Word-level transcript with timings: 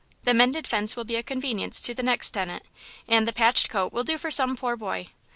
The 0.23 0.33
mended 0.33 0.65
fence 0.65 0.95
will 0.95 1.03
be 1.03 1.15
a 1.15 1.21
convenience 1.21 1.79
to 1.81 1.93
the 1.93 2.01
next 2.01 2.31
tenant, 2.31 2.63
and 3.07 3.27
the 3.27 3.31
patched 3.31 3.69
coat 3.69 3.93
will 3.93 4.03
do 4.03 4.17
for 4.17 4.31
some 4.31 4.57
poor 4.57 4.75
boy. 4.75 5.09